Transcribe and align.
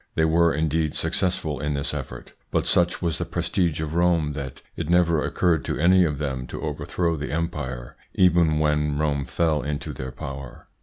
They 0.15 0.25
were, 0.25 0.51
indeed, 0.51 0.95
successful 0.95 1.59
in 1.59 1.75
this 1.75 1.93
effort, 1.93 2.33
but 2.49 2.65
such 2.65 3.03
was 3.03 3.19
the 3.19 3.23
prestige 3.25 3.79
of 3.81 3.93
Rome, 3.93 4.33
that 4.33 4.63
it 4.75 4.89
never 4.89 5.23
occurred 5.23 5.63
to 5.65 5.77
any 5.77 6.05
of 6.05 6.17
them 6.17 6.47
to 6.47 6.61
overthrow 6.63 7.15
the 7.15 7.31
empire, 7.31 7.95
even 8.15 8.57
when 8.57 8.97
Rome 8.97 9.25
fell 9.25 9.61
into 9.61 9.93
their 9.93 10.11
power. 10.11 10.67